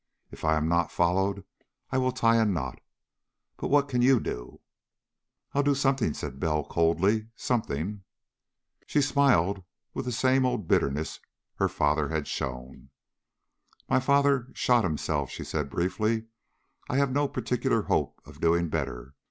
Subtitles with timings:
[0.31, 1.43] If I am not followed,
[1.91, 2.81] I will tie a knot.
[3.57, 4.59] But what can you do?"
[5.53, 7.27] "I'll do something," said Bell coldly.
[7.35, 8.01] "Something!"
[8.87, 9.61] She smiled,
[9.93, 11.19] with the same odd bitterness
[11.57, 12.89] her father had shown.
[13.87, 16.23] "My father shot himself," she said briefly.
[16.89, 19.13] "I have no particular hope of doing better.